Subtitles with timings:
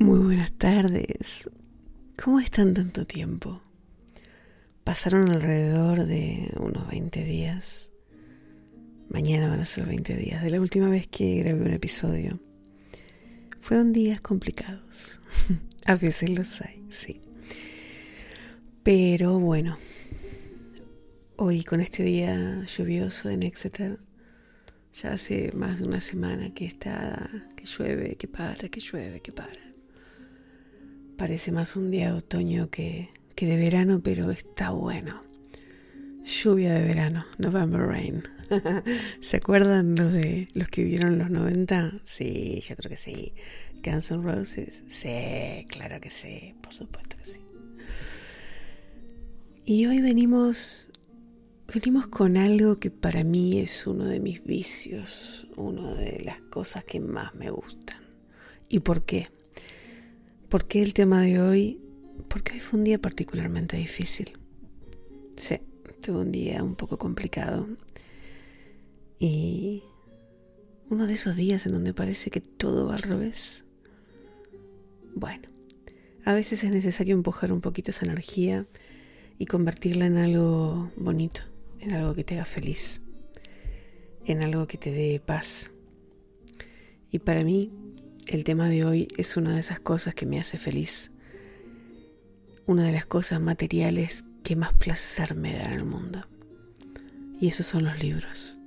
[0.00, 1.46] Muy buenas tardes.
[2.16, 3.60] ¿Cómo están tanto tiempo?
[4.82, 7.92] Pasaron alrededor de unos 20 días.
[9.10, 12.40] Mañana van a ser 20 días de la última vez que grabé un episodio.
[13.60, 15.20] Fueron días complicados.
[15.84, 17.20] a veces los hay, sí.
[18.82, 19.76] Pero bueno,
[21.36, 24.00] hoy con este día lluvioso en Exeter,
[24.94, 29.32] ya hace más de una semana que está, que llueve, que para, que llueve, que
[29.32, 29.69] para.
[31.20, 35.22] Parece más un día de otoño que, que de verano, pero está bueno.
[36.24, 38.22] Lluvia de verano, November Rain.
[39.20, 41.92] ¿Se acuerdan los de los que vivieron los 90?
[42.04, 43.34] Sí, yo creo que sí.
[43.84, 44.82] Guns N' Roses.
[44.88, 47.40] Sí, claro que sí, por supuesto que sí.
[49.66, 50.90] Y hoy venimos
[51.70, 56.82] venimos con algo que para mí es uno de mis vicios, una de las cosas
[56.82, 58.00] que más me gustan.
[58.70, 59.28] ¿Y por qué?
[60.50, 61.80] ¿Por qué el tema de hoy?
[62.26, 64.36] Porque hoy fue un día particularmente difícil.
[65.36, 65.60] Sí,
[66.04, 67.68] tuve un día un poco complicado.
[69.20, 69.84] Y
[70.88, 73.64] uno de esos días en donde parece que todo va al revés.
[75.14, 75.48] Bueno,
[76.24, 78.66] a veces es necesario empujar un poquito esa energía
[79.38, 81.42] y convertirla en algo bonito,
[81.78, 83.02] en algo que te haga feliz,
[84.24, 85.70] en algo que te dé paz.
[87.12, 87.72] Y para mí,
[88.30, 91.10] el tema de hoy es una de esas cosas que me hace feliz,
[92.64, 96.20] una de las cosas materiales que más placer me da en el mundo.
[97.40, 98.60] Y esos son los libros.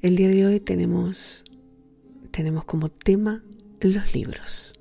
[0.00, 1.44] El día de hoy tenemos,
[2.30, 3.44] tenemos como tema
[3.82, 4.72] los libros.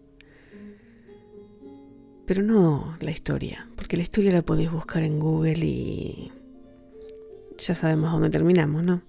[2.26, 6.32] Pero no la historia, porque la historia la podéis buscar en Google y
[7.58, 9.02] ya sabemos dónde terminamos, ¿no?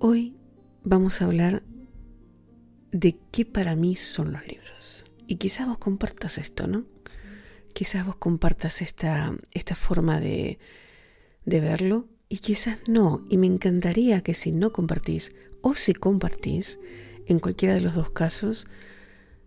[0.00, 0.34] Hoy
[0.82, 1.62] vamos a hablar
[2.92, 5.06] de qué para mí son los libros.
[5.26, 6.84] Y quizás vos compartas esto, ¿no?
[7.74, 10.58] Quizás vos compartas esta, esta forma de,
[11.44, 13.24] de verlo y quizás no.
[13.28, 16.78] Y me encantaría que si no compartís o si compartís,
[17.26, 18.66] en cualquiera de los dos casos,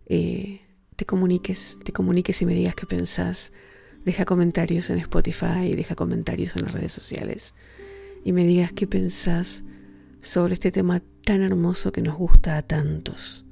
[0.06, 0.62] eh,
[0.96, 3.54] te comuniques, te comuniques y me digas qué pensás.
[4.06, 7.54] Deja comentarios en Spotify, deja comentarios en las redes sociales
[8.24, 9.64] y me digas qué pensás
[10.22, 13.46] sobre este tema tan hermoso que nos gusta a tantos.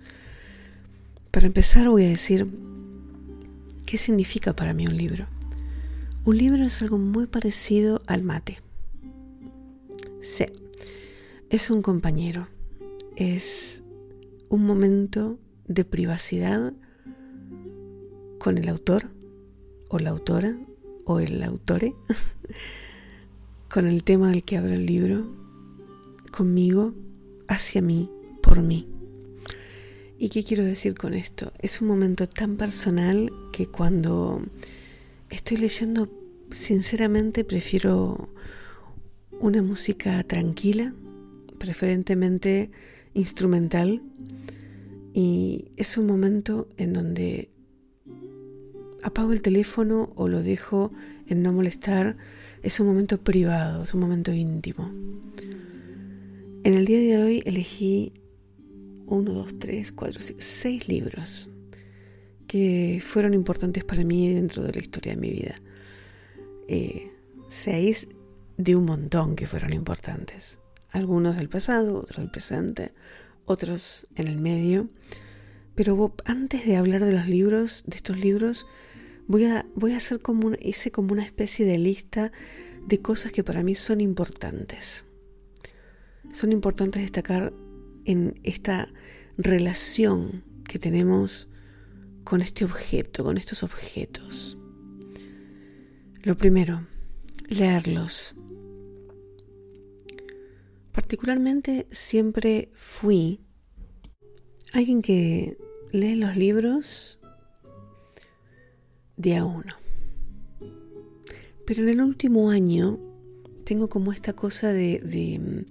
[1.32, 2.48] Para empezar voy a decir
[3.86, 5.28] qué significa para mí un libro.
[6.26, 8.60] Un libro es algo muy parecido al mate.
[10.22, 10.46] Sí,
[11.50, 12.48] es un compañero,
[13.16, 13.84] es
[14.50, 16.74] un momento de privacidad
[18.38, 19.10] con el autor
[19.90, 20.58] o la autora
[21.06, 21.96] o el autore,
[23.70, 25.26] con el tema del que habla el libro,
[26.32, 26.94] conmigo,
[27.50, 28.10] hacia mí,
[28.42, 28.88] por mí.
[30.18, 31.52] ¿Y qué quiero decir con esto?
[31.60, 34.42] Es un momento tan personal que cuando
[35.30, 36.10] estoy leyendo,
[36.52, 38.30] sinceramente prefiero
[39.40, 40.94] una música tranquila,
[41.58, 42.72] preferentemente
[43.14, 44.02] instrumental,
[45.14, 47.50] y es un momento en donde
[49.04, 50.92] apago el teléfono o lo dejo
[51.28, 52.18] en no molestar,
[52.62, 54.92] es un momento privado, es un momento íntimo.
[56.70, 58.14] En el día de hoy elegí
[59.08, 61.50] uno, dos, tres, cuatro, cinco, seis libros
[62.46, 65.56] que fueron importantes para mí dentro de la historia de mi vida.
[66.68, 67.10] Eh,
[67.48, 68.08] seis
[68.58, 70.60] de un montón que fueron importantes.
[70.92, 72.94] Algunos del pasado, otros del presente,
[73.46, 74.92] otros en el medio.
[75.74, 78.68] Pero antes de hablar de los libros, de estos libros,
[79.26, 82.32] voy a, voy a hacer como, hice como una especie de lista
[82.86, 85.09] de cosas que para mí son importantes.
[86.34, 87.54] Son importantes destacar
[88.06, 88.92] en esta
[89.38, 91.50] relación que tenemos
[92.24, 94.58] con este objeto, con estos objetos.
[96.24, 96.86] Lo primero,
[97.48, 98.36] leerlos.
[100.92, 103.42] Particularmente siempre fui
[104.74, 105.58] alguien que
[105.92, 107.20] lee los libros
[109.18, 109.74] de uno.
[111.66, 113.00] Pero en el último año
[113.64, 115.66] tengo como esta cosa de, de,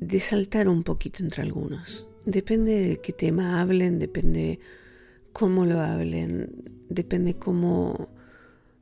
[0.00, 2.08] de saltar un poquito entre algunos.
[2.24, 4.58] Depende de qué tema hablen, depende
[5.32, 8.08] cómo lo hablen, depende cómo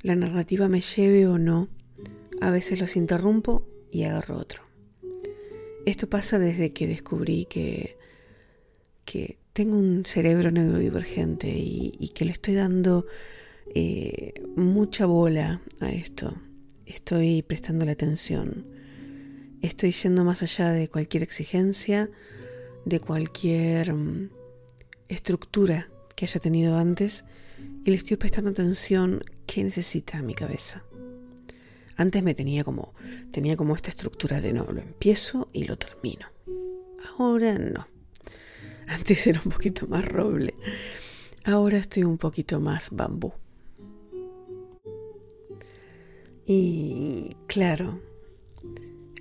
[0.02, 1.68] la narrativa me lleve o no.
[2.40, 4.62] A veces los interrumpo y agarro otro.
[5.86, 7.96] Esto pasa desde que descubrí que,
[9.04, 13.06] que tengo un cerebro neurodivergente y, que le estoy dando
[13.74, 16.34] eh, mucha bola a esto.
[16.86, 18.77] Estoy prestando la atención.
[19.62, 22.10] Estoy yendo más allá de cualquier exigencia,
[22.84, 24.30] de cualquier mm,
[25.08, 27.24] estructura que haya tenido antes
[27.84, 30.84] y le estoy prestando atención qué necesita mi cabeza.
[31.96, 32.94] Antes me tenía como
[33.32, 36.26] tenía como esta estructura de no, lo empiezo y lo termino.
[37.18, 37.88] Ahora no.
[38.86, 40.54] Antes era un poquito más roble.
[41.44, 43.32] Ahora estoy un poquito más bambú.
[46.46, 48.00] Y claro,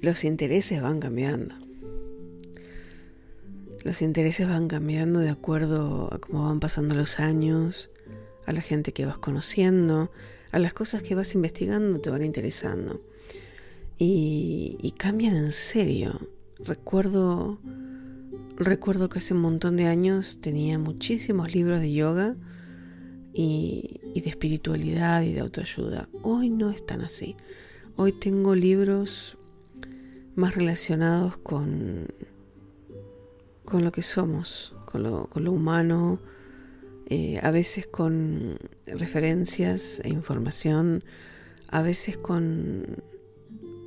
[0.01, 1.55] los intereses van cambiando.
[3.83, 7.89] Los intereses van cambiando de acuerdo a cómo van pasando los años,
[8.45, 10.11] a la gente que vas conociendo,
[10.51, 13.01] a las cosas que vas investigando te van interesando.
[13.97, 16.29] Y, cambian en serio.
[16.59, 17.59] Recuerdo,
[18.55, 22.35] recuerdo que hace un montón de años tenía muchísimos libros de yoga
[23.33, 26.09] y, y de espiritualidad y de autoayuda.
[26.23, 27.35] Hoy no es tan así.
[27.95, 29.36] Hoy tengo libros
[30.37, 32.05] más relacionados con,
[33.65, 36.19] con lo que somos, con lo, humano,
[37.07, 41.03] eh, a veces con referencias e información,
[41.69, 43.03] a veces con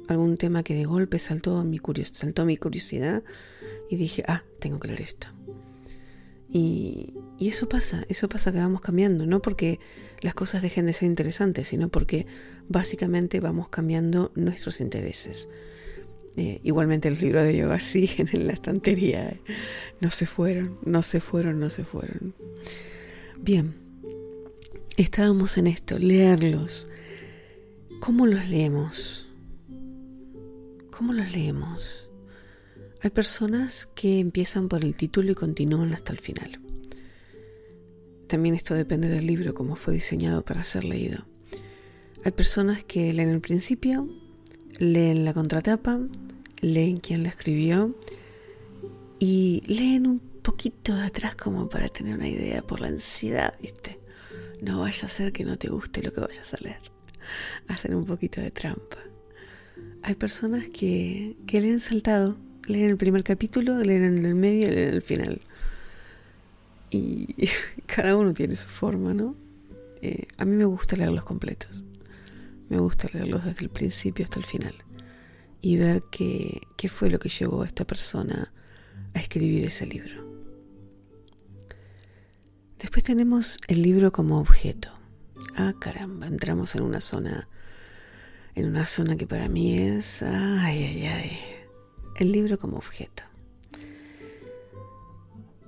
[0.09, 1.81] algún tema que de golpe saltó mi,
[2.11, 3.23] saltó mi curiosidad
[3.89, 5.29] y dije, ah, tengo que leer esto.
[6.49, 9.79] Y, y, eso pasa, eso pasa que vamos cambiando, no porque
[10.21, 12.27] las cosas dejen de ser interesantes, sino porque
[12.69, 15.49] básicamente vamos cambiando nuestros intereses.
[16.37, 19.37] Eh, igualmente los libros de yoga siguen en la estantería,
[20.01, 22.35] no se fueron, no se fueron, no se fueron.
[23.39, 23.75] Bien,
[24.97, 26.89] estábamos en esto, leerlos.
[28.01, 29.29] ¿Cómo los leemos?
[30.91, 32.11] ¿Cómo los leemos?
[33.03, 36.61] Hay personas que empiezan por el título y continúan hasta el final.
[38.27, 41.27] También esto depende del libro, cómo fue diseñado para ser leído.
[42.25, 44.07] Hay personas que leen el principio,
[44.79, 46.01] leen la contratapa,
[46.61, 47.95] leen quién la escribió
[49.19, 53.99] y leen un poquito de atrás como para tener una idea por la ansiedad, ¿viste?
[54.63, 56.81] No vaya a ser que no te guste lo que vayas a leer.
[57.69, 58.99] Hacen un poquito de trampa.
[60.03, 62.37] Hay personas que, que leen saltado,
[62.67, 65.41] leen el primer capítulo, leen en el medio y leen el final.
[66.91, 67.49] Y
[67.87, 69.37] cada uno tiene su forma, ¿no?
[70.03, 71.85] Eh, a mí me gusta leerlos completos.
[72.71, 74.75] Me gusta leerlos desde el principio hasta el final.
[75.61, 78.53] Y ver qué, qué fue lo que llevó a esta persona
[79.13, 80.25] a escribir ese libro.
[82.79, 84.89] Después tenemos el libro como objeto.
[85.57, 87.49] Ah, caramba, entramos en una zona,
[88.55, 91.39] en una zona que para mí es, ay, ay, ay,
[92.17, 93.25] el libro como objeto.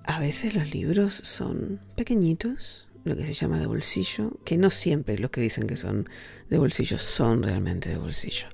[0.04, 5.18] A veces los libros son pequeñitos, lo que se llama de bolsillo, que no siempre
[5.18, 6.08] los que dicen que son
[6.48, 8.48] de bolsillo son realmente de bolsillo,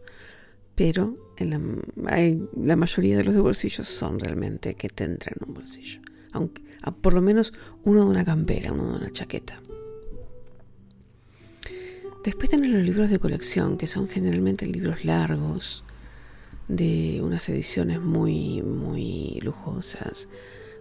[0.74, 6.00] pero la, mayoría de los de bolsillo son realmente que te entran en un bolsillo
[6.32, 6.62] aunque
[7.00, 7.52] por lo menos
[7.84, 9.60] uno de una campera, uno de una chaqueta.
[12.24, 15.84] Después tenés los libros de colección, que son generalmente libros largos,
[16.68, 20.28] de unas ediciones muy, muy lujosas,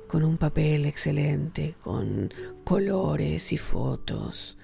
[0.08, 2.34] con un papel excelente, con
[2.64, 4.58] colores y fotos,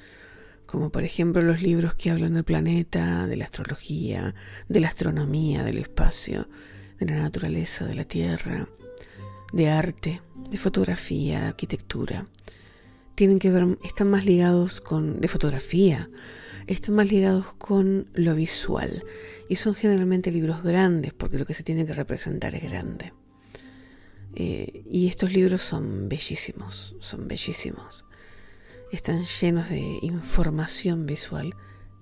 [0.65, 4.33] como por ejemplo los libros que hablan del planeta, de la astrología,
[4.69, 6.47] de la astronomía, del espacio,
[6.99, 8.67] de la naturaleza, de la Tierra,
[9.51, 12.27] de arte, de fotografía, de arquitectura.
[13.15, 16.09] Tienen que ver, están más ligados con, de fotografía,
[16.65, 19.03] están más ligados con lo visual.
[19.49, 23.13] Y son generalmente libros grandes, porque lo que se tiene que representar es grande.
[24.35, 28.05] Eh, y estos libros son bellísimos, son bellísimos.
[28.91, 31.55] Están llenos de información visual,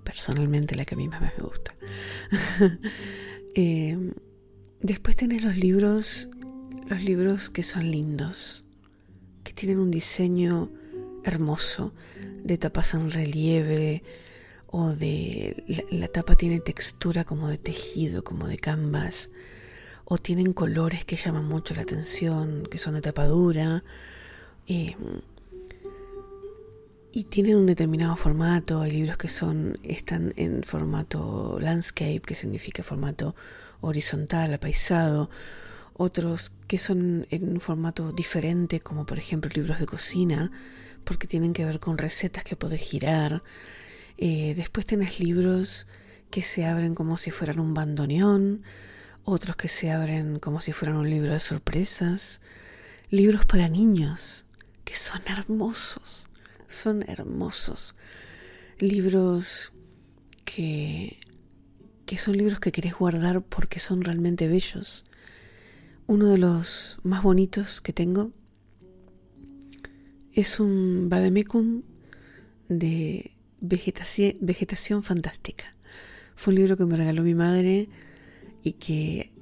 [0.04, 1.74] personalmente la que a mí más me gusta.
[3.54, 3.98] Eh,
[4.80, 6.30] después tenés los libros
[6.92, 8.64] los libros que son lindos,
[9.44, 10.70] que tienen un diseño
[11.24, 11.94] hermoso,
[12.44, 14.02] de tapas en relieve
[14.66, 19.30] o de la, tapa tiene textura como de tejido, como de canvas,
[20.04, 23.84] o tienen colores que llaman mucho la atención, que son de tapa dura.
[24.66, 24.96] Eh,
[27.14, 32.82] y tienen un determinado formato, hay libros que son están en formato landscape, que significa
[32.82, 33.34] formato
[33.82, 35.28] horizontal, apaisado,
[35.92, 40.50] otros que son en un formato diferente, como por ejemplo libros de cocina,
[41.04, 43.42] porque tienen que ver con recetas que puedes girar.
[44.16, 45.86] Eh, después tienes libros
[46.30, 48.62] que se abren como si fueran un bandoneón,
[49.24, 52.40] otros que se abren como si fueran un libro de sorpresas,
[53.10, 54.46] libros para niños,
[54.84, 56.28] que son hermosos,
[56.68, 57.94] son hermosos,
[58.78, 59.72] libros
[60.44, 61.20] que,
[62.06, 65.04] que son libros que querés guardar porque son realmente bellos.
[66.06, 68.32] Uno de los más bonitos que tengo
[70.32, 71.82] Es un vademecum
[72.68, 75.76] de vegetación, vegetación fantástica.
[76.34, 77.88] Fue un libro que me regaló mi madre
[78.62, 79.32] y que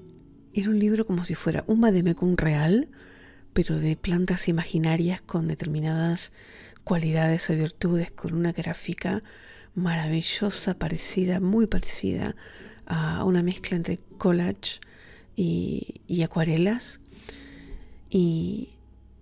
[0.54, 2.88] era un libro como si fuera un vademecum real,
[3.52, 6.32] pero de plantas imaginarias con determinadas
[6.84, 9.22] cualidades o virtudes, con una gráfica
[9.74, 12.34] maravillosa, parecida, muy parecida
[12.86, 14.80] a una mezcla entre collage
[15.36, 17.00] y, y acuarelas.
[18.08, 18.70] Y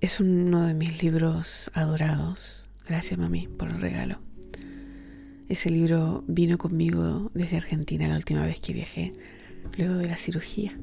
[0.00, 2.70] es uno de mis libros adorados.
[2.86, 4.20] Gracias, mami, por el regalo.
[5.48, 9.14] Ese libro vino conmigo desde Argentina la última vez que viajé,
[9.76, 10.76] luego de la cirugía.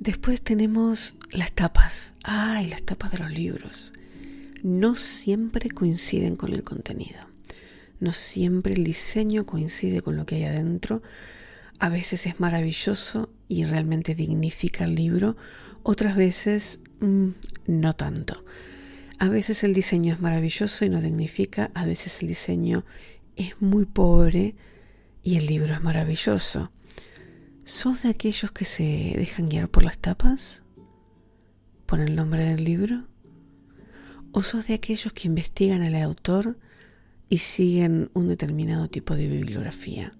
[0.00, 2.14] Después tenemos las tapas.
[2.24, 3.92] Ay, las tapas de los libros.
[4.62, 7.20] No siempre coinciden con el contenido.
[7.98, 11.02] No siempre el diseño coincide con lo que hay adentro.
[11.78, 15.36] A veces es maravilloso y realmente dignifica el libro.
[15.82, 17.28] Otras veces mm,
[17.66, 18.42] no tanto.
[19.18, 21.70] A veces el diseño es maravilloso y no dignifica.
[21.74, 22.86] A veces el diseño
[23.36, 24.54] es muy pobre
[25.22, 26.72] y el libro es maravilloso.
[27.70, 30.64] ¿Sos de aquellos que se dejan guiar por las tapas?
[31.86, 33.06] ¿Por el nombre del libro?
[34.32, 36.58] ¿O sos de aquellos que investigan al autor
[37.28, 40.12] y siguen un determinado tipo de bibliografía?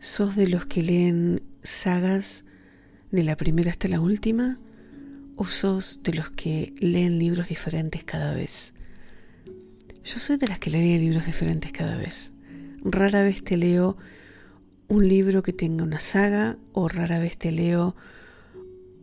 [0.00, 2.44] ¿Sos de los que leen sagas
[3.12, 4.58] de la primera hasta la última?
[5.36, 8.74] ¿O sos de los que leen libros diferentes cada vez?
[10.02, 12.32] Yo soy de las que lee libros diferentes cada vez.
[12.82, 13.96] Rara vez te leo
[14.88, 17.94] un libro que tenga una saga o rara vez te leo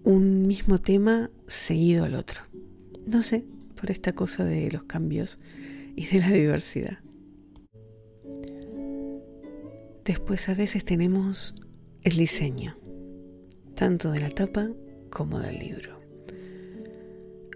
[0.04, 2.42] un mismo tema seguido al otro.
[3.06, 3.46] No sé,
[3.80, 5.40] por esta cosa de los cambios
[5.96, 7.00] y de la diversidad.
[10.04, 11.56] Después a veces tenemos
[12.02, 12.78] el diseño,
[13.76, 14.68] tanto de la tapa
[15.12, 16.00] como del libro.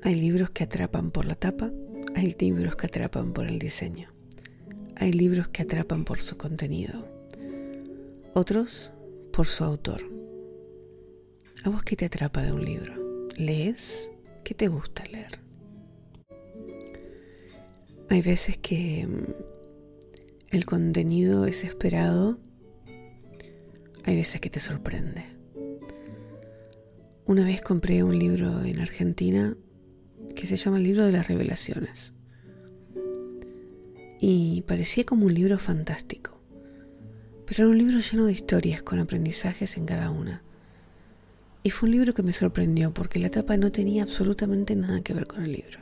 [0.03, 1.71] Hay libros que atrapan por la tapa,
[2.15, 4.09] hay libros que atrapan por el diseño,
[4.95, 7.18] hay libros que atrapan por su contenido
[8.33, 8.91] otros
[9.31, 10.01] por su autor.
[11.63, 13.27] ¿A vos qué te atrapa de un libro?
[13.35, 14.11] ¿Lees?
[14.43, 15.39] ¿Qué te gusta leer?
[18.09, 22.39] Hay veces que mm, el contenido es esperado,
[24.03, 25.25] hay veces que te sorprende.
[27.25, 29.55] Una vez compré un libro en Argentina
[30.35, 32.13] que se llama El libro de las revelaciones.
[34.19, 36.38] Y parecía como un libro fantástico
[37.49, 40.43] pero era un libro lleno de historias con aprendizajes en cada una.
[41.63, 45.15] Y fue un libro que me sorprendió porque la tapa no tenía absolutamente nada que
[45.15, 45.79] ver con el libro.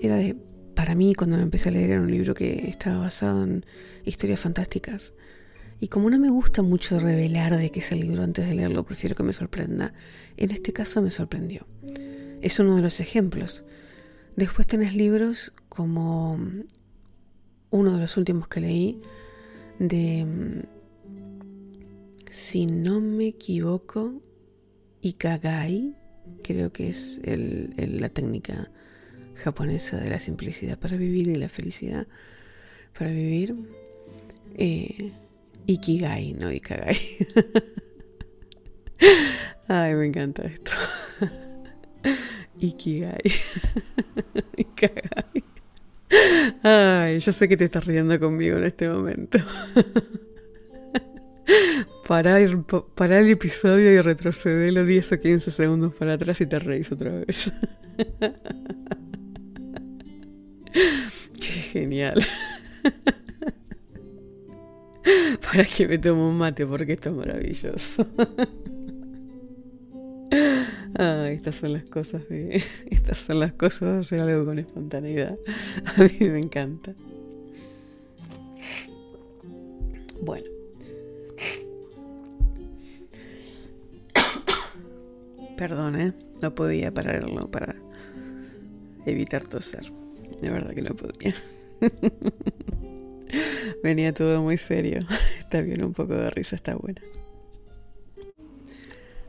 [0.00, 0.36] Era de,
[0.76, 3.66] para mí cuando lo empecé a leer era un libro que estaba basado en
[4.04, 5.14] historias fantásticas.
[5.80, 8.84] Y como no me gusta mucho revelar de qué es el libro antes de leerlo,
[8.84, 9.94] prefiero que me sorprenda.
[10.36, 11.66] En este caso me sorprendió.
[12.40, 13.64] Es uno de los ejemplos.
[14.36, 16.38] Después tenés libros como
[17.70, 19.02] uno de los últimos que leí,
[19.78, 20.62] de, mm,
[22.30, 24.20] si no me equivoco,
[25.02, 25.94] Ikagai,
[26.42, 28.70] creo que es la técnica
[29.34, 32.06] japonesa de la simplicidad para vivir y la felicidad
[32.96, 33.54] para vivir.
[34.56, 35.12] Eh,
[35.66, 36.98] Ikigai, no Ikagai.
[39.68, 40.72] Ay, me encanta esto.
[42.58, 43.22] Ikigai.
[44.56, 45.44] Ikigai.
[46.66, 49.36] Ay, yo sé que te estás riendo conmigo en este momento.
[52.06, 56.90] Para el episodio y retroceder los 10 o 15 segundos para atrás y te reís
[56.90, 57.52] otra vez.
[60.72, 62.14] Qué genial.
[65.44, 68.08] Para que me tome un mate porque esto es maravilloso.
[70.96, 72.62] Ah, estas son las cosas de.
[72.90, 75.36] Estas son las cosas de hacer algo con espontaneidad.
[75.96, 76.94] A mí me encanta.
[80.22, 80.46] Bueno.
[85.58, 86.12] Perdón, ¿eh?
[86.40, 87.74] No podía pararlo para
[89.04, 89.92] evitar toser.
[90.40, 91.34] De verdad que no podía.
[93.82, 95.00] Venía todo muy serio.
[95.40, 97.02] Está bien, un poco de risa está buena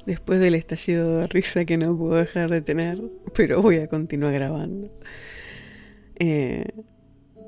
[0.05, 3.01] después del estallido de risa que no puedo dejar de tener,
[3.33, 4.91] pero voy a continuar grabando.
[6.17, 6.65] Eh,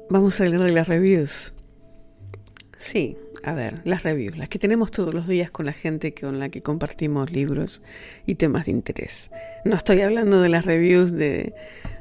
[0.10, 1.54] vamos a hablar de las reviews.
[2.78, 6.40] Sí, a ver, las reviews, las que tenemos todos los días con la gente con
[6.40, 7.82] la que compartimos libros
[8.26, 9.32] y temas de interés.
[9.66, 11.54] No estoy hablando de las reviews de,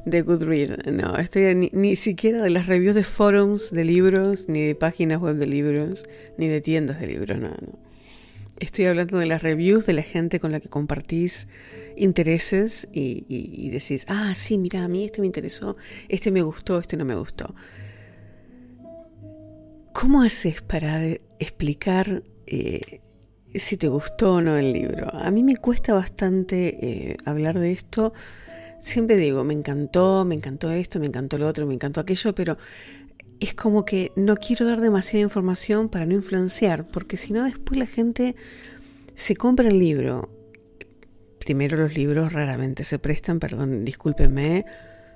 [0.04, 4.66] de Goodreads, no, estoy ni, ni siquiera de las reviews de forums de libros, ni
[4.66, 6.04] de páginas web de libros,
[6.36, 7.85] ni de tiendas de libros, no, no.
[8.58, 11.48] Estoy hablando de las reviews de la gente con la que compartís
[11.96, 15.76] intereses y, decís, ah, sí, mira, a mí este me interesó,
[16.08, 17.54] este me gustó, este no me gustó.
[19.92, 21.04] ¿Cómo haces para
[21.38, 23.00] explicar eh,
[23.54, 25.14] si te gustó o no el libro?
[25.14, 28.14] A mí me cuesta bastante eh, hablar de esto.
[28.78, 32.56] Siempre digo, me encantó, me encantó esto, me encantó lo otro, me encantó aquello, pero
[33.40, 37.78] es como que no quiero dar demasiada información para no influenciar, porque si no después
[37.78, 38.36] la gente
[39.14, 40.30] se compra el libro.
[41.38, 44.64] Primero los libros raramente se prestan, perdón, discúlpeme,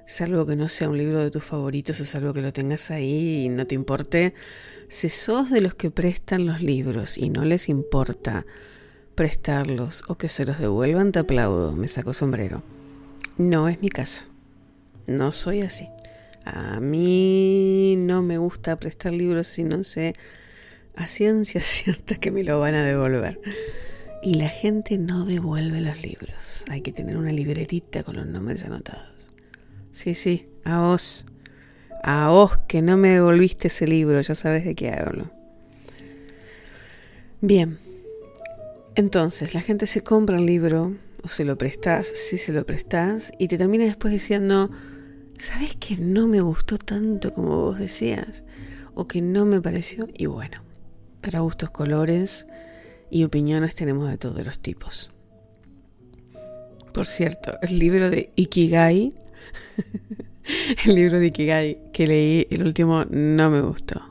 [0.07, 3.45] salvo que no sea un libro de tus favoritos o salvo que lo tengas ahí
[3.45, 4.35] y no te importe.
[4.89, 8.47] Si sos de los que prestan los libros y no les importa
[9.15, 12.62] prestarlos o que se los devuelvan, te aplaudo, me saco sombrero.
[13.39, 14.25] No es mi caso.
[15.07, 15.89] No soy así.
[16.44, 20.14] A mí no me gusta prestar libros si no sé
[20.97, 23.40] a ciencia cierta que me lo van a devolver.
[24.23, 26.64] Y la gente no devuelve los libros.
[26.68, 29.32] Hay que tener una libretita con los nombres anotados.
[29.90, 31.26] Sí, sí, a vos.
[32.02, 35.30] A vos que no me devolviste ese libro, ya sabes de qué hablo.
[37.40, 37.78] Bien.
[38.94, 43.32] Entonces, la gente se compra el libro o se lo prestas, si se lo prestas,
[43.38, 44.70] y te termina después diciendo,
[45.40, 48.44] ¿sabes que no me gustó tanto como vos decías?
[48.94, 50.09] O que no me pareció.
[50.16, 50.62] Y bueno,
[51.23, 52.47] para gustos colores
[53.11, 55.12] y opiniones tenemos de todos los tipos.
[56.92, 59.11] Por cierto, el libro de Ikigai,
[60.87, 64.04] el libro de Ikigai que leí, el último, no me gustó.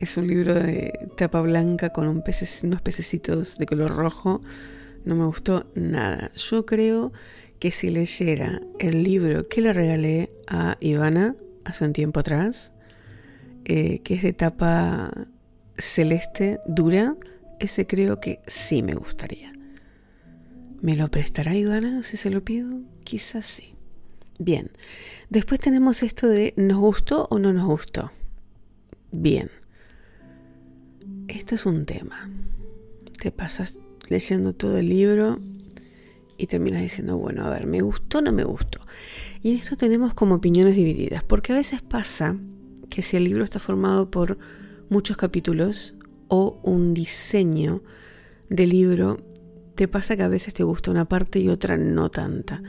[0.00, 2.22] Es un libro de tapa blanca con un
[2.62, 4.40] unos pececitos de color rojo.
[5.04, 6.32] No me gustó nada.
[6.34, 7.12] Yo creo
[7.64, 12.74] que si leyera el libro que le regalé a Ivana hace un tiempo atrás,
[13.64, 15.10] eh, que es de tapa
[15.78, 17.16] celeste dura,
[17.60, 19.54] ese creo que sí me gustaría.
[20.82, 22.82] ¿Me lo prestará Ivana si se lo pido?
[23.02, 23.74] Quizás sí.
[24.38, 24.70] Bien.
[25.30, 28.12] Después tenemos esto de ¿nos gustó o no nos gustó?
[29.10, 29.50] Bien.
[31.28, 32.30] Esto es un tema.
[33.18, 33.78] Te pasas
[34.10, 35.40] leyendo todo el libro
[36.36, 38.80] y terminas diciendo, bueno, a ver, ¿me gustó o no me gustó?
[39.42, 42.36] Y en esto tenemos como opiniones divididas, porque a veces pasa
[42.90, 44.38] que si el libro está formado por
[44.88, 45.94] muchos capítulos,
[46.28, 47.82] o un diseño
[48.48, 49.20] de libro,
[49.74, 52.62] te pasa que a veces te gusta una parte y otra no tanta.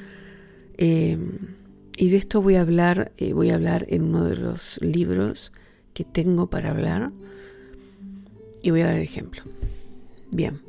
[0.78, 1.56] Em,
[1.98, 5.52] y de esto voy a hablar, eh, voy a hablar en uno de los libros
[5.94, 7.12] que tengo para hablar.
[8.62, 9.44] Y voy a dar el ejemplo.
[10.32, 10.65] Bien.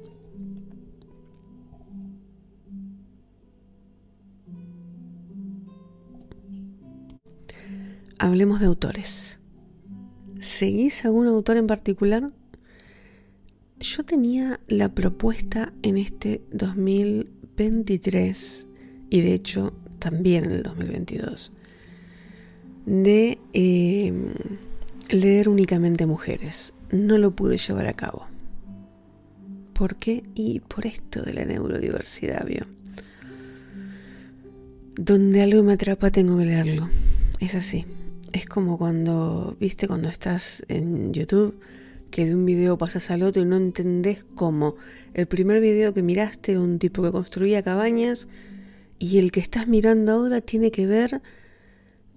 [8.19, 9.41] Hablemos de autores.
[10.39, 12.31] ¿Seguís algún autor en particular?
[13.81, 18.69] yo tenía la propuesta en este 2023
[19.11, 21.53] y de hecho también en el 2022
[22.87, 24.33] de em,
[25.11, 26.73] leer únicamente mujeres.
[26.91, 28.27] No lo pude llevar a cabo.
[29.73, 30.23] ¿Por qué?
[30.35, 32.65] Y por esto de la neurodiversidad, ¿vio?
[34.95, 36.89] Donde algo me atrapa tengo que leerlo.
[37.41, 37.85] Es así.
[38.37, 41.59] Es como cuando, viste, cuando estás en YouTube
[42.11, 44.77] que de un video pasas al otro y no entendés cómo.
[45.15, 48.29] El primer video que miraste era un tipo que construía cabañas
[48.99, 51.23] y el que estás mirando ahora tiene que ver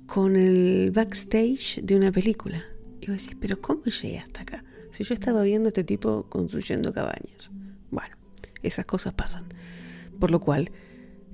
[0.08, 2.66] con el backstage de una película.
[3.00, 4.66] Y vos decís, pero ¿cómo llegué hasta acá?
[4.92, 7.50] Si yo estaba viendo a este tipo construyendo cabañas.
[7.92, 8.18] Bueno,
[8.62, 9.46] esas cosas pasan.
[10.20, 10.70] Por lo cual,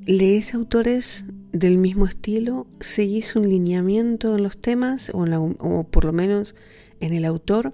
[0.06, 6.56] lees autores del mismo estilo, seguís un lineamiento en los temas, o, por lo menos
[7.00, 7.74] en el autor,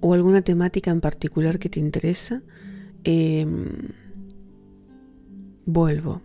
[0.00, 2.42] o alguna temática en particular que te interesa,
[3.04, 3.90] em,
[5.64, 6.22] vuelvo.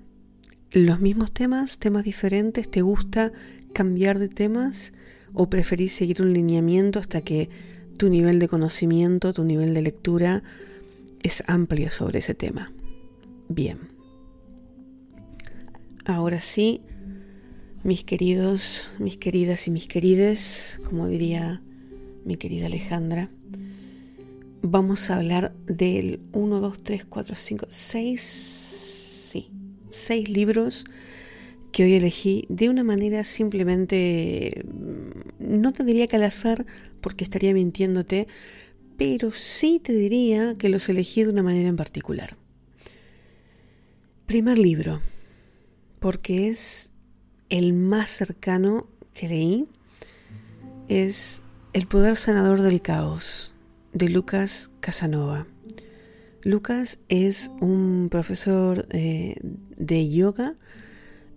[0.71, 3.31] Los mismos temas, temas diferentes, ¿te gusta
[3.73, 4.93] cambiar de temas
[5.33, 7.49] o preferís seguir un lineamiento hasta que
[7.97, 10.43] tu nivel de conocimiento, tu nivel de lectura
[11.21, 12.71] es amplio sobre ese tema?
[13.49, 13.96] Bien.
[16.07, 16.79] Ahora sí,
[17.83, 21.61] mis queridos, mis queridas y mis querides, como diría
[22.23, 23.29] mi querida Alejandra,
[24.61, 29.51] vamos a hablar del 1, 2, 3, 4, 5, 6, sí,
[29.89, 30.85] 6 libros
[31.73, 36.65] que hoy elegí de una manera simplemente, mm, no te diría que al azar,
[37.01, 38.29] porque estaría mintiéndote,
[38.95, 42.37] pero sí te diría que los elegí de una manera en particular.
[44.25, 45.01] Primer libro,
[45.99, 46.91] porque es
[47.49, 49.65] el más cercano que
[50.87, 51.41] es
[51.73, 53.53] El poder sanador del caos
[53.93, 55.47] de Lucas Casanova.
[56.43, 59.35] Lucas es un profesor eh,
[59.75, 60.55] de yoga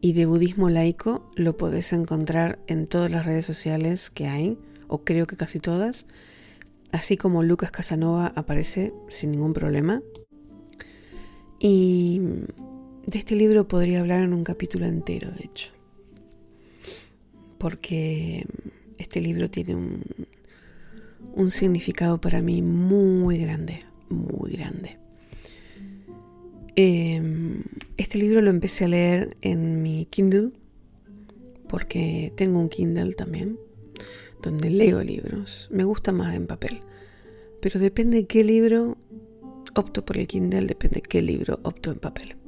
[0.00, 1.30] y de budismo laico.
[1.36, 6.06] Lo podés encontrar en todas las redes sociales que hay, o creo que casi todas.
[6.92, 10.02] Así como Lucas Casanova aparece sin ningún problema.
[11.58, 12.20] Y
[13.06, 15.70] de este libro podría hablar en un capítulo entero, de hecho.
[17.58, 18.46] Porque
[18.98, 20.02] este libro tiene un,
[21.34, 24.98] un significado para mí muy grande, muy grande.
[26.76, 27.62] Em,
[27.96, 30.52] este libro lo empecé a leer en mi Kindle,
[31.68, 33.58] porque tengo un Kindle también,
[34.42, 35.68] donde leo libros.
[35.70, 36.78] Me gusta más en papel,
[37.60, 38.96] pero depende de qué libro
[39.74, 42.39] opto por el Kindle, depende de qué libro opto en papel.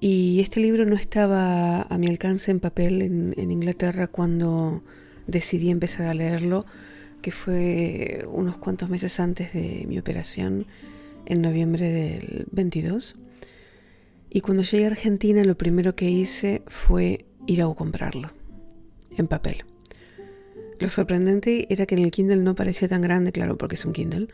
[0.00, 4.82] Y este libro no estaba a mi alcance en papel en Inglaterra cuando
[5.26, 6.64] decidí empezar a leerlo
[7.20, 10.66] que fue unos cuantos meses antes de mi operación,
[11.26, 13.16] en noviembre del 22.
[14.30, 18.32] Y cuando llegué a Argentina, lo primero que hice fue ir a comprarlo,
[19.16, 19.64] en papel.
[20.78, 23.92] Lo sorprendente era que en el Kindle no parecía tan grande, claro, porque es un
[23.92, 24.28] Kindle.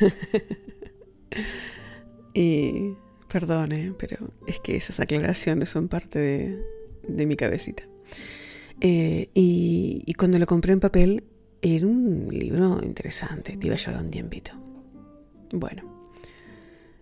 [2.34, 2.94] y
[3.28, 6.18] perdone, pero es que esas aclaraciones son parte
[7.06, 7.84] de, mi cabecita.
[8.80, 11.24] Eh, y, y cuando lo compré en papel,
[11.62, 14.52] era un libro interesante, te iba a llevar un tiempito.
[15.52, 16.12] Bueno,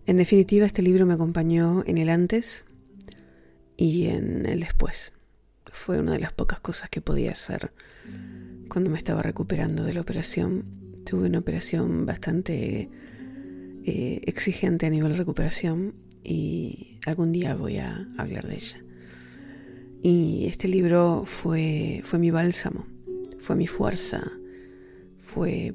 [0.07, 2.65] en definitiva este libro me acompañó en el antes
[3.77, 5.13] y en el después.
[5.73, 7.73] Fue una de las pocas cosas que podía hacer
[8.69, 10.65] cuando me estaba recuperando de la operación.
[11.05, 12.89] Tuve una operación bastante
[13.85, 15.95] eh, exigente a nivel de recuperación
[16.27, 18.85] y algún día voy a hablar de ella.
[20.03, 22.87] Y este libro fue, fue mi bálsamo,
[23.39, 24.23] fue mi fuerza,
[25.19, 25.75] fue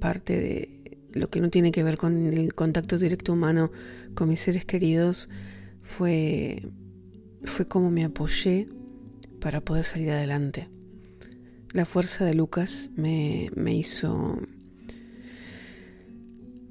[0.00, 3.70] parte de lo que no tiene que ver con el contacto directo humano
[4.14, 5.28] con mis seres queridos,
[5.82, 6.62] fue,
[7.44, 8.68] fue como me apoyé
[9.40, 10.68] para poder salir adelante.
[11.72, 14.40] La fuerza de Lucas me, me hizo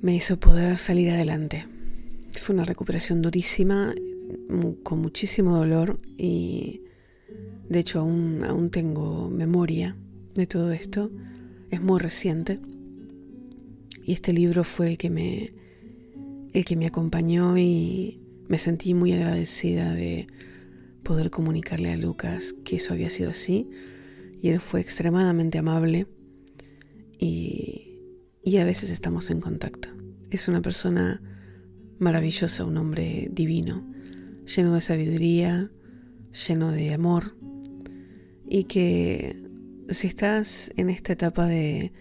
[0.01, 1.67] me hizo poder salir adelante.
[2.39, 3.93] Fue una recuperación durísima,
[4.83, 6.81] con muchísimo dolor y
[7.67, 9.95] de hecho aún, aún tengo memoria
[10.35, 11.11] de todo esto.
[11.69, 12.59] Es muy reciente.
[14.03, 15.53] Y este libro fue el que me
[16.53, 20.25] el que me acompañó y me sentí muy agradecida de
[21.03, 23.69] poder comunicarle a Lucas que eso había sido así.
[24.41, 26.07] Y él fue extremadamente amable
[27.19, 27.99] y,
[28.43, 29.89] y a veces estamos en contacto.
[30.31, 31.21] Es una persona
[31.99, 33.85] maravillosa, un hombre divino,
[34.45, 35.71] lleno de sabiduría,
[36.47, 37.35] lleno de amor
[38.47, 39.43] y que
[39.89, 41.93] si estás en esta etapa de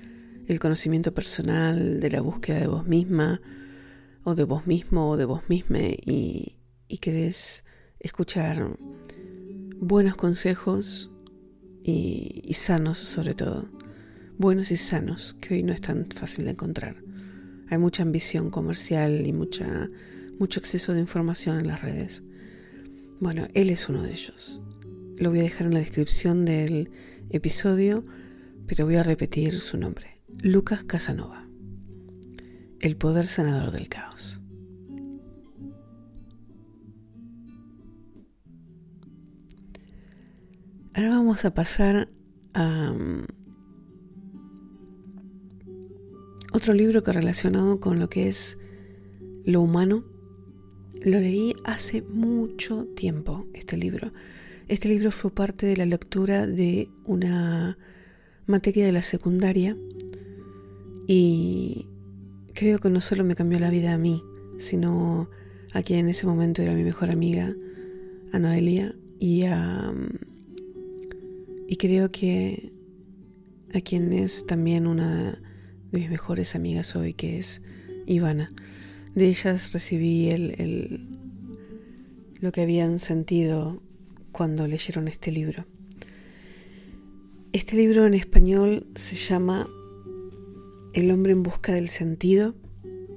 [0.47, 3.41] el conocimiento personal, de la búsqueda de vos misma,
[4.25, 6.59] o de vos mismo, o de vos misma, y,
[6.89, 7.65] y querés
[8.01, 8.79] escuchar
[9.77, 11.11] buenos consejos
[11.83, 13.71] y sanos sobre todo,
[14.39, 17.08] buenos y sanos, que hoy no es tan fácil de encontrar.
[17.71, 19.91] Hay mucha ambición comercial y mucha,
[20.39, 22.23] mucho exceso de información en las redes.
[23.21, 24.63] Bueno, él es uno de ellos.
[25.17, 26.91] Lo voy a dejar en la descripción del
[27.31, 28.05] episodio,
[28.67, 30.23] pero voy a repetir su nombre.
[30.39, 31.49] Lucas Casanova.
[32.81, 34.41] El poder sanador del caos.
[40.95, 42.09] Ahora vamos a pasar
[42.55, 43.27] a um,
[46.53, 48.59] otro libro que relacionado con lo que es
[49.45, 50.05] lo humano.
[51.03, 54.13] Lo leí hace mucho tiempo, este libro.
[54.67, 57.79] Este libro fue parte de la lectura de una
[58.47, 59.77] materia de la secundaria
[61.07, 61.87] y
[62.55, 64.23] creo que no solo me cambió la vida a mí,
[64.59, 65.31] sino
[65.73, 67.55] a quien en ese momento era mi mejor amiga,
[68.33, 69.93] a Noelia, y, a,
[71.67, 72.73] y creo que
[73.75, 75.41] a quien es también una
[75.92, 77.62] de mis mejores amigas hoy, que es
[78.07, 78.53] Ivana.
[79.14, 81.09] De ellas recibí el,
[82.40, 83.83] lo que habían sentido
[84.33, 85.66] cuando leyeron este libro.
[87.53, 89.66] Este libro en español se llama
[90.92, 92.55] El hombre en busca del sentido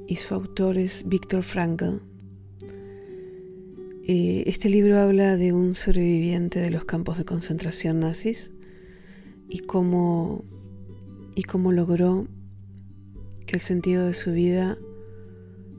[0.07, 1.99] y su autor es Víctor Frankl.
[4.07, 8.51] Eh, este libro habla de un sobreviviente de los campos de concentración nazis
[9.47, 10.43] y cómo,
[11.35, 12.27] y cómo logró
[13.55, 14.77] el sentido de su vida,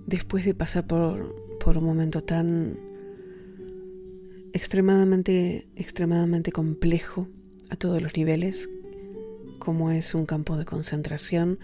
[0.06, 2.78] después de pasar por, por un momento tan
[4.52, 7.28] extremadamente, extremadamente complejo
[7.70, 8.68] a todos los niveles,
[9.58, 11.58] como es un campo de concentración,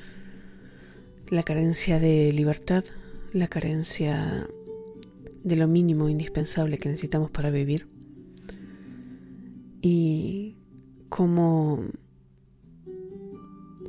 [1.28, 2.84] la carencia de libertad,
[3.32, 4.48] la carencia
[5.44, 7.88] de lo mínimo indispensable que necesitamos para vivir
[9.80, 10.56] y
[11.08, 11.84] cómo,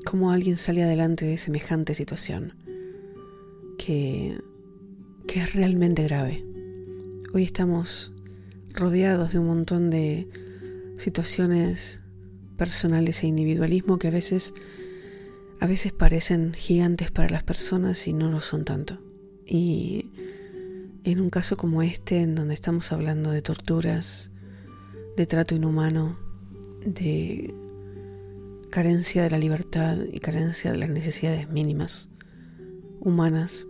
[0.09, 2.55] cómo alguien sale adelante de semejante situación
[3.77, 4.41] que,
[5.27, 6.43] que es realmente grave.
[7.31, 8.11] Hoy estamos
[8.73, 10.27] rodeados de un montón de
[10.97, 12.01] situaciones
[12.57, 14.55] personales e individualismo que a veces
[15.59, 18.99] a veces parecen gigantes para las personas y no lo son tanto.
[19.45, 20.09] Y
[21.03, 24.31] en un caso como este, en donde estamos hablando de torturas,
[25.15, 26.17] de trato inhumano,
[26.83, 27.53] de
[28.69, 32.09] carencia de la libertad y carencia de las necesidades mínimas
[32.99, 33.67] humanas,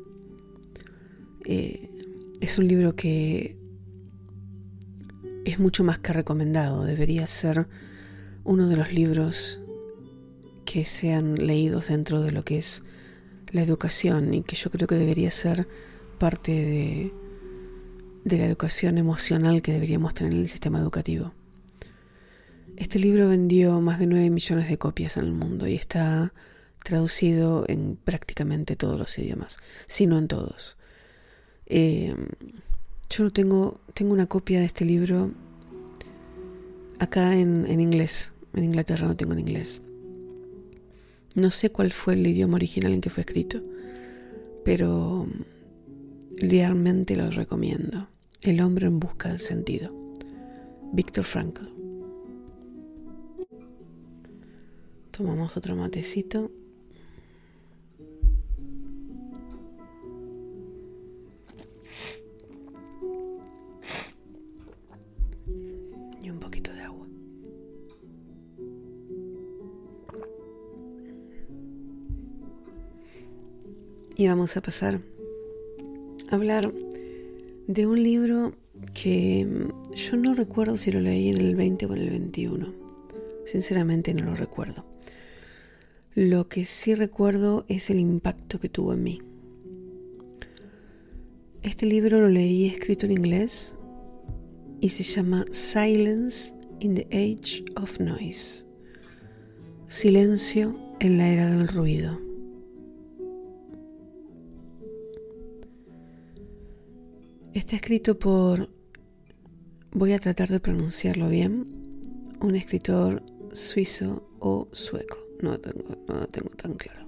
[1.45, 1.89] eh,
[2.41, 3.57] es un libro que
[5.45, 7.67] es mucho más que recomendado, debería ser
[8.43, 9.61] uno de los libros
[10.65, 12.83] que sean leídos dentro de lo que es
[13.51, 15.67] la educación y que yo creo que debería ser
[16.19, 17.13] parte de,
[18.23, 21.33] de la educación emocional que deberíamos tener en el sistema educativo.
[22.79, 26.33] Este libro vendió más de 9 millones de copias en el mundo y está
[26.81, 30.77] traducido en prácticamente todos los idiomas, si no en todos.
[31.65, 32.15] Eh,
[33.09, 35.31] yo tengo, tengo una copia de este libro
[36.99, 38.31] acá en, en inglés.
[38.53, 39.81] En Inglaterra no tengo en inglés.
[41.35, 43.61] No sé cuál fue el idioma original en que fue escrito,
[44.63, 45.27] pero
[46.31, 48.07] realmente lo recomiendo.
[48.41, 49.93] El hombre en busca del sentido.
[50.93, 51.78] Víctor Frankl.
[55.19, 56.49] Tomamos otro matecito.
[74.15, 75.01] Y vamos a pasar
[76.29, 76.71] a hablar
[77.67, 78.53] de un libro
[78.93, 79.45] que
[79.95, 82.73] yo no recuerdo si lo leí en el 20 o en el 21.
[83.43, 84.88] Sinceramente no lo recuerdo.
[86.15, 89.21] Lo que sí recuerdo es el impacto que tuvo en mí.
[91.61, 93.75] Este libro lo leí escrito en inglés
[94.81, 98.65] y se llama Silence in the Age of Noise.
[99.87, 102.19] Silencio en la era del ruido.
[107.53, 108.71] Está escrito por,
[109.91, 111.67] voy a tratar de pronunciarlo bien,
[112.41, 115.28] un escritor suizo o sueco.
[115.41, 117.07] No lo tengo, no tengo tan claro.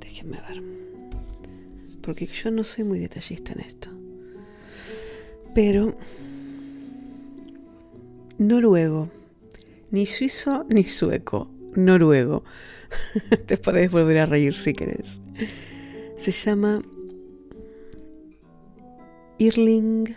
[0.00, 0.62] Déjenme ver.
[2.02, 3.90] Porque yo no soy muy detallista en esto.
[5.54, 5.96] Pero
[8.38, 9.10] noruego,
[9.90, 12.44] ni suizo ni sueco, noruego.
[13.46, 15.20] Te podés volver a reír si querés.
[16.16, 16.82] Se llama
[19.38, 20.14] Irling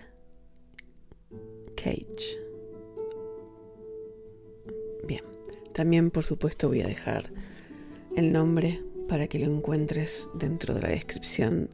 [1.75, 2.48] Cage.
[5.79, 7.31] También por supuesto voy a dejar
[8.17, 11.69] el nombre para que lo encuentres dentro de la descripción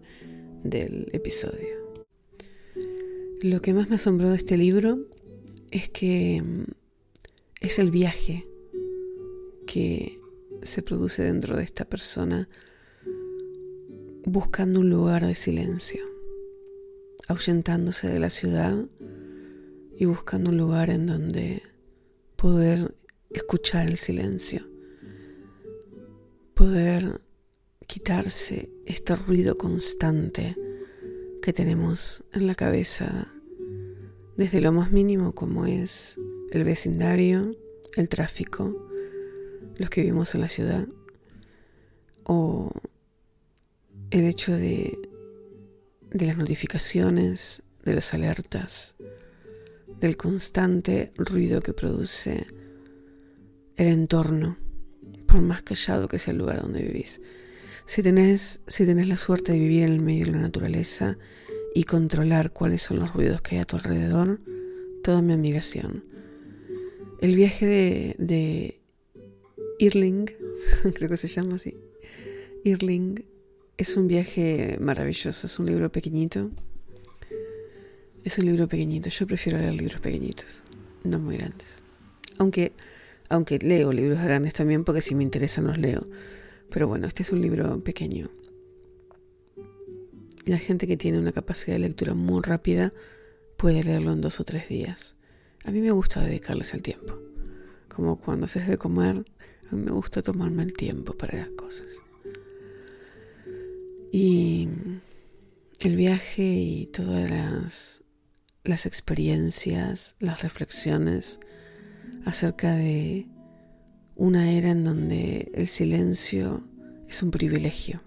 [0.64, 2.06] del episodio.
[3.42, 5.00] Lo que más me asombró de este libro
[5.72, 6.66] es que mm,
[7.62, 8.48] es el viaje
[9.66, 10.20] que
[10.62, 12.48] se produce dentro de esta persona
[14.24, 16.06] buscando un lugar de silencio
[17.28, 18.86] ahuyentándose de la ciudad
[19.98, 21.64] y buscando un lugar en donde
[22.36, 22.94] poder
[23.36, 24.68] escuchar el silencio,
[26.54, 27.22] poder
[27.88, 30.56] quitarse este ruido constante
[31.42, 33.32] que tenemos en la cabeza
[34.38, 36.20] desde lo más mínimo como es
[36.52, 37.56] el vecindario,
[37.96, 38.90] el tráfico,
[39.78, 40.88] los que vivimos en la ciudad,
[42.24, 42.72] o
[44.12, 44.98] el hecho de
[46.16, 48.96] de las notificaciones, de las alertas,
[50.00, 52.48] del constante ruido que produce
[53.78, 54.58] el entorno,
[55.28, 57.22] por más callado que sea el lugar donde vivís.
[57.86, 61.18] Si tenés, si tenés la suerte de vivir en el medio de la naturaleza
[61.74, 64.40] y controlar cuáles son los ruidos que hay a tu alrededor,
[65.04, 66.04] toda mi admiración.
[67.22, 68.82] El viaje de, de
[69.80, 70.26] Irling,
[70.96, 71.76] creo que se llama así,
[72.64, 73.24] Irling,
[73.78, 76.50] es un viaje maravilloso, es un libro pequeñito.
[78.24, 79.10] Es un libro pequeñito.
[79.10, 80.64] Yo prefiero leer libros pequeñitos,
[81.04, 81.84] no muy grandes.
[82.38, 82.72] Aunque,
[83.30, 86.08] aunque leo libros grandes también porque si me interesan los leo.
[86.70, 88.30] Pero bueno, este es un libro pequeño.
[90.46, 92.94] La gente que tiene una capacidad de lectura muy rápida
[93.58, 95.16] puede leerlo en dos o tres días.
[95.64, 97.18] A mí me gusta dedicarles el tiempo.
[97.88, 99.26] Como cuando haces de comer,
[99.72, 101.88] a mí me gusta tomarme el tiempo para las cosas.
[104.12, 104.70] Y
[105.80, 108.04] el viaje y todas las,
[108.64, 111.40] las experiencias, las reflexiones
[112.26, 113.28] acerca de
[114.16, 116.64] una era en donde el silencio
[117.08, 118.02] es un privilegio.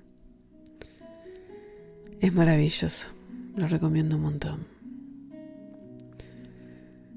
[2.20, 3.08] Es maravilloso,
[3.56, 4.66] lo recomiendo un montón.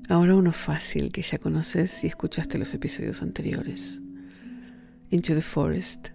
[0.09, 4.01] Ahora uno fácil que ya conoces si escuchaste los episodios anteriores.
[5.09, 6.09] Into the Forest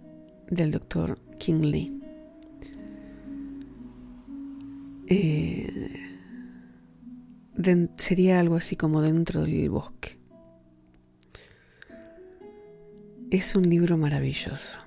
[0.49, 1.93] del doctor King Lee.
[5.07, 6.07] Eh,
[7.97, 10.16] sería algo así como dentro del bosque.
[13.29, 14.79] Es un libro maravilloso.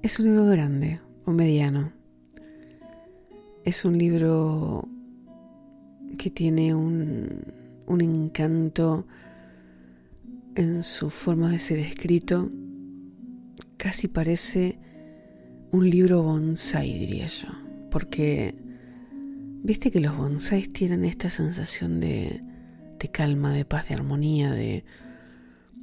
[0.00, 1.92] Es un libro grande o mediano.
[3.62, 4.88] Es un libro
[6.16, 7.52] que tiene un,
[7.86, 9.06] un encanto
[10.54, 12.48] en su forma de ser escrito.
[13.76, 14.78] Casi parece
[15.72, 17.48] un libro bonsai, diría yo.
[17.90, 18.54] Porque
[19.62, 22.40] viste que los bonsáis tienen esta sensación de,
[22.98, 24.84] de calma, de paz, de armonía, de,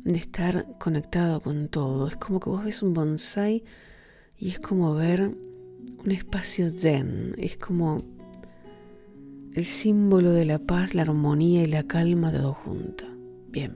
[0.04, 2.08] de estar conectado con todo.
[2.08, 3.64] Es como que vos ves un bonsai
[4.38, 5.32] y es como ver
[6.04, 8.04] un espacio zen, es como
[9.54, 13.06] el símbolo de la paz, la armonía y la calma todo junto.
[13.50, 13.76] Bien,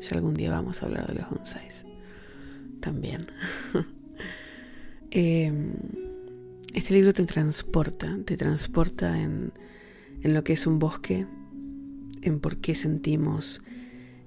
[0.00, 1.86] ya algún día vamos a hablar de los bonsais.
[2.80, 3.26] También.
[5.10, 5.72] Em,
[6.74, 9.54] este libro te transporta, te transporta en,
[10.20, 11.26] en lo que es un bosque,
[12.20, 13.62] en por qué sentimos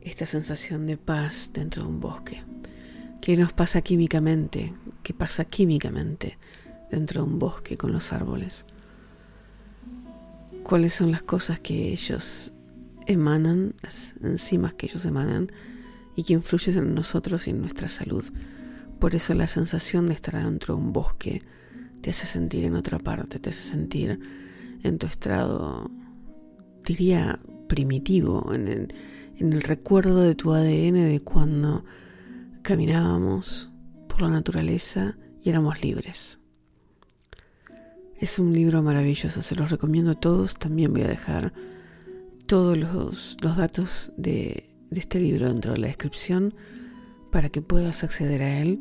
[0.04, 2.44] esta sensación de paz dentro de un bosque.
[3.22, 4.74] ¿Qué nos pasa químicamente?
[5.04, 6.38] ¿Qué pasa químicamente
[6.90, 8.66] dentro de un bosque con los árboles?
[10.64, 12.54] ¿Cuáles son las cosas que ellos
[13.06, 15.52] emanan, las enzimas que ellos emanan
[16.16, 18.26] y que influyen en nosotros y en nuestra salud?
[19.00, 21.44] Por eso la sensación de estar dentro de un bosque
[22.02, 24.20] te hace sentir en otra parte, te hace sentir
[24.84, 25.92] en tu estado,
[26.86, 28.96] diría, primitivo, en el,
[29.42, 31.84] en el recuerdo de tu ADN de cuando
[32.62, 33.72] caminábamos
[34.08, 36.40] por la naturaleza y éramos libres.
[38.18, 40.54] Es un libro maravilloso, se los recomiendo a todos.
[40.54, 41.54] También voy a dejar
[42.46, 46.54] todos los, datos de, este libro dentro de la descripción
[47.32, 48.80] para que puedas acceder a él.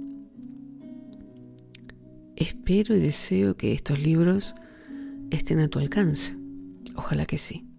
[2.37, 4.55] Espero y deseo que estos libros
[5.31, 6.37] estén a tu alcance.
[6.97, 7.70] Ojalá que sí.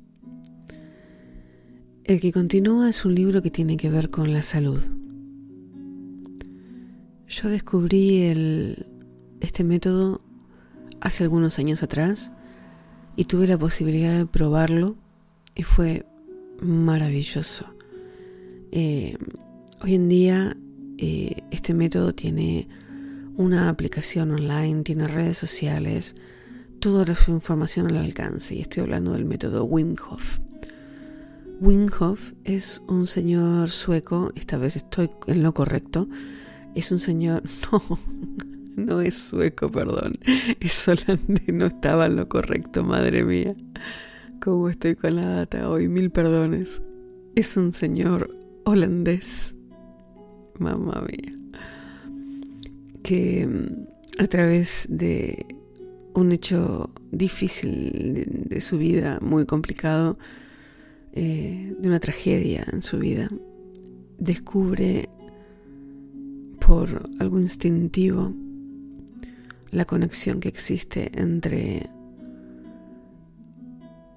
[2.03, 4.81] El que continúa es un libro que tiene que ver con la salud.
[7.27, 8.87] Yo descubrí el,
[9.39, 10.21] este método
[10.99, 12.31] hace algunos años atrás
[13.15, 14.95] y tuve la posibilidad de probarlo
[15.53, 16.07] y fue
[16.59, 17.67] maravilloso.
[18.71, 19.15] Eh,
[19.83, 20.57] hoy en día
[20.97, 22.67] eh, este método tiene
[23.37, 26.15] una aplicación online, tiene redes sociales,
[26.79, 30.39] toda su información al alcance y estoy hablando del método Wim Hof.
[31.61, 36.09] Wim Hof es un señor sueco, esta vez estoy en lo correcto,
[36.73, 37.99] es un señor, no,
[38.75, 40.13] no es sueco, perdón,
[40.59, 43.53] es holandés, no estaba en lo correcto, madre mía.
[44.41, 45.87] ¿Cómo estoy con la data hoy?
[45.87, 46.81] Mil perdones.
[47.35, 48.31] Es un señor
[48.63, 49.55] holandés,
[50.57, 51.37] mamá mía,
[53.03, 55.45] que mm, a través de
[56.15, 60.17] un hecho difícil de, su vida, muy complicado,
[61.13, 63.29] eh, de una tragedia en su vida,
[64.17, 65.09] descubre
[66.65, 68.33] por algo instintivo
[69.71, 71.89] la conexión que existe entre,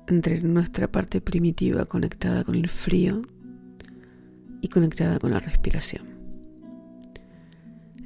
[0.06, 3.22] entre nuestra parte primitiva conectada con el frío
[4.60, 6.06] y conectada con la respiración.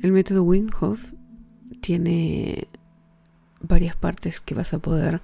[0.02, 1.12] El método Wim Hof
[1.80, 2.68] tiene
[3.60, 5.20] varias partes que vas a poder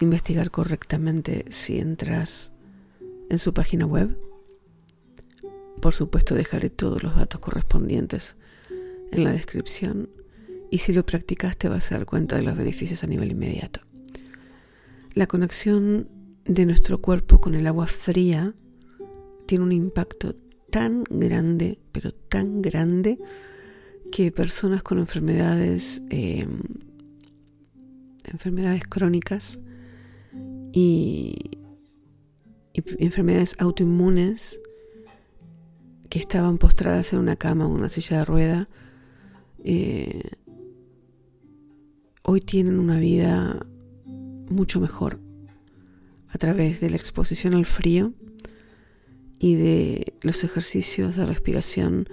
[0.00, 2.53] investigar correctamente si entras
[3.30, 4.18] en su página web.
[5.80, 8.36] Por supuesto dejaré todos los datos correspondientes
[9.12, 10.08] en la descripción
[10.70, 13.80] y si lo practicas te vas a dar cuenta de los beneficios a nivel inmediato.
[15.14, 16.08] La conexión
[16.44, 18.54] de nuestro cuerpo con el agua fría
[19.46, 20.34] tiene un impacto
[20.70, 23.18] tan grande, pero tan grande,
[24.10, 26.62] que personas con enfermedades, em,
[28.24, 29.60] enfermedades crónicas
[30.72, 31.34] y,
[32.74, 34.60] enfermedades autoinmunes
[36.10, 38.68] que estaban postradas en una cama o una silla de rueda,
[39.64, 40.20] eh,
[42.22, 43.66] hoy tienen una vida
[44.48, 45.20] mucho mejor
[46.28, 48.12] a través de la exposición al frío
[49.38, 52.08] y de los ejercicios de respiración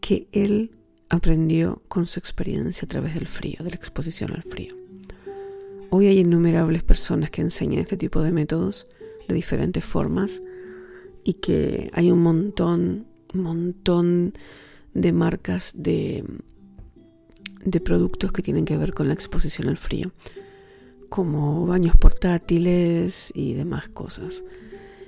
[0.00, 0.72] que él
[1.08, 4.76] aprendió con su experiencia a través del frío, de la exposición al frío.
[5.90, 8.86] hoy hay innumerables personas que enseñan este tipo de métodos
[9.28, 10.42] de diferentes formas
[11.24, 14.32] y que hay un montón, montón
[14.94, 16.24] de marcas de,
[17.64, 20.12] de productos que tienen que ver con la exposición al frío,
[21.08, 24.44] como baños portátiles y demás cosas.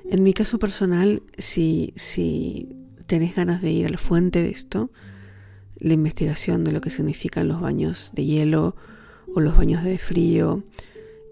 [0.09, 2.69] En mi caso personal, si, si
[3.07, 4.91] tenés ganas de ir a la fuente de esto,
[5.79, 8.77] la investigación de lo que significan los baños de hielo
[9.35, 10.65] o los baños de frío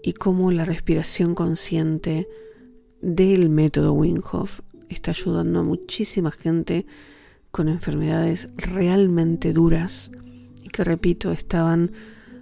[0.03, 2.27] y cómo la respiración consciente
[3.01, 6.85] del método Wim Hof está ayudando a muchísima gente
[7.51, 10.11] con enfermedades realmente duras
[10.63, 11.91] y que repito estaban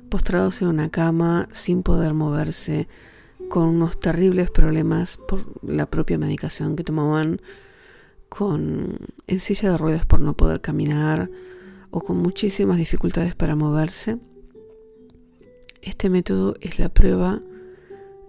[0.10, 2.88] postrados en una cama sin poder moverse
[3.50, 7.42] con unos terribles problemas por la propia medicación que tomaban
[8.30, 8.98] con
[9.28, 11.30] en silla de ruedas por no poder caminar
[11.92, 14.18] o con muchísimas dificultades para moverse.
[15.82, 17.42] Este método es la prueba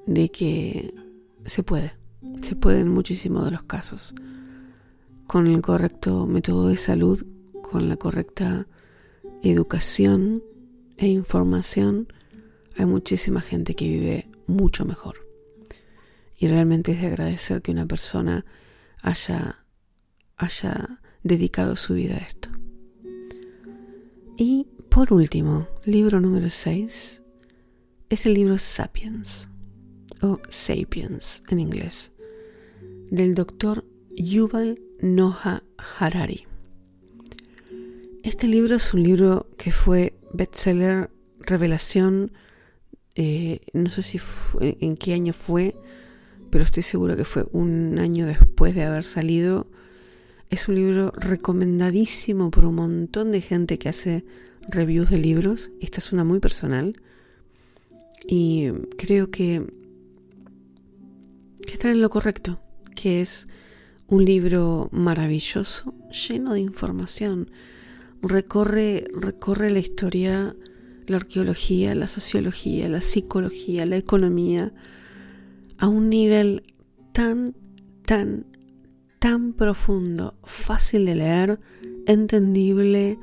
[0.06, 0.94] de que
[1.44, 1.92] se puede,
[2.42, 4.14] se puede en muchísimos de los casos.
[5.26, 7.24] Con el correcto método de salud,
[7.62, 8.66] con la correcta
[9.42, 10.42] educación
[10.96, 12.12] e información,
[12.76, 15.26] hay muchísima gente que vive mucho mejor.
[16.36, 18.46] Y realmente es de agradecer que una persona
[19.02, 19.64] haya,
[20.36, 22.50] haya dedicado su vida a esto.
[24.36, 27.22] Y por último, libro número 6,
[28.08, 29.50] es el libro Sapiens,
[30.22, 32.12] o Sapiens en inglés,
[33.10, 33.84] del doctor
[34.16, 35.62] Yuval Noah
[35.98, 36.46] Harari.
[38.22, 42.32] Este libro es un libro que fue bestseller, revelación,
[43.14, 44.20] eh, no sé si
[44.60, 45.74] en qué año fue,
[46.50, 49.66] pero estoy seguro que fue un año después de haber salido.
[50.50, 54.24] Es un libro recomendadísimo por un montón de gente que hace
[54.68, 55.70] reviews de libros.
[55.80, 57.00] Esta es una muy personal
[58.26, 59.66] y creo que,
[61.66, 62.60] que están en lo correcto,
[63.00, 63.46] que es
[64.08, 67.48] un libro maravilloso, lleno de información.
[68.22, 70.56] Recorre, recorre la historia,
[71.06, 74.72] la arqueología, la sociología, la psicología, la economía,
[75.78, 76.64] a un nivel
[77.12, 77.54] tan,
[78.04, 78.46] tan,
[79.20, 81.60] tan profundo, fácil de leer,
[82.06, 83.20] entendible,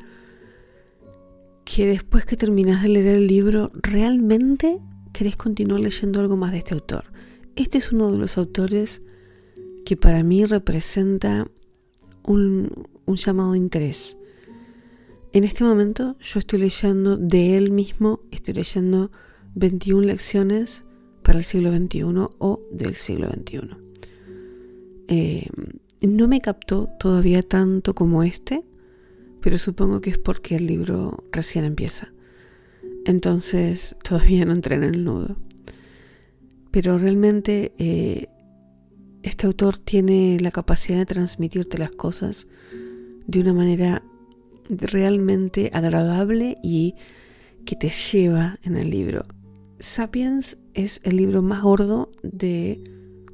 [1.66, 4.80] que después que terminas de leer el libro, realmente
[5.12, 7.12] querés continuar leyendo algo más de este autor.
[7.58, 9.02] Este es uno de los autores
[9.86, 11.48] que para mí representa
[12.24, 12.70] un,
[13.08, 14.18] llamado de interés.
[15.32, 19.12] En este momento yo estoy leyendo de él mismo, estoy leyendo
[19.54, 20.86] 21 lecciones
[21.24, 22.04] para el siglo XXI
[22.40, 23.78] o del siglo XXI.
[25.08, 25.48] Eh,
[26.02, 28.64] no me captó todavía tanto como este,
[29.42, 32.12] pero supongo que es porque el libro recién empieza.
[33.06, 35.38] Entonces todavía no entré en el nudo.
[36.72, 38.28] Pero realmente eh,
[39.26, 42.48] este autor tiene la capacidad de transmitirte las cosas
[43.26, 44.04] de una manera
[44.70, 46.94] realmente agradable y
[47.66, 49.26] que te lleva en el libro.
[49.80, 52.84] Sapiens es el libro más gordo de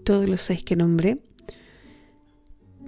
[0.06, 1.22] todos los seis que nombré.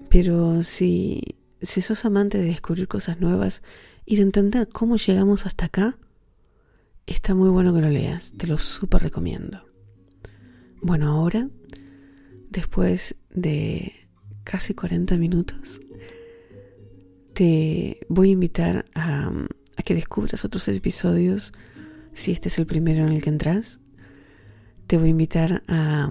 [0.10, 1.22] Pero si
[1.62, 3.64] sos amante de descubrir cosas nuevas
[4.06, 6.00] y de entender cómo llegamos hasta acá,
[7.06, 9.66] está muy bueno que lo leas, te lo súper recomiendo.
[10.82, 11.50] Bueno, ahora,
[12.54, 13.94] después de
[14.44, 15.82] casi 40 minutos,
[17.34, 19.32] te voy a invitar a,
[19.84, 21.52] que descubras otros episodios,
[22.14, 23.80] si este es el primero en el que entras.
[24.88, 26.10] Te voy a invitar a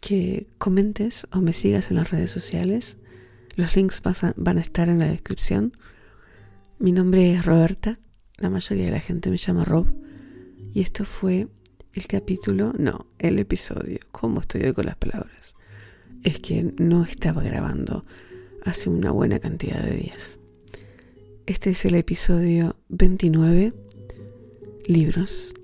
[0.00, 2.98] que comentes o me sigas en las redes sociales
[3.58, 4.00] los links
[4.36, 5.76] van a estar en la descripción.
[6.78, 7.98] Mi nombre es Roberta.
[8.36, 9.88] La mayoría de la gente me llama Rob.
[10.72, 11.48] Y esto fue
[11.92, 13.98] el capítulo, no, el episodio.
[14.12, 15.56] ¿Cómo estoy hoy con las palabras?
[16.24, 18.04] Es que no estaba grabando
[18.64, 20.38] hace una buena cantidad de días.
[21.46, 23.72] Este es el episodio 29,
[24.86, 25.54] libros.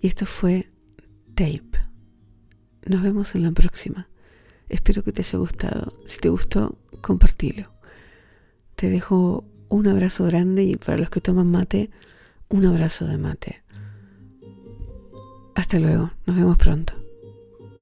[0.00, 0.70] Y esto fue
[1.34, 1.80] Tape.
[2.86, 4.08] Nos vemos en la próxima.
[4.68, 5.98] Espero que te haya gustado.
[6.06, 7.72] Si te gustó, compartilo.
[8.74, 11.90] Te dejo un abrazo grande y para los que toman mate,
[12.48, 13.64] un abrazo de mate.
[15.54, 17.05] Hasta luego, nos vemos pronto.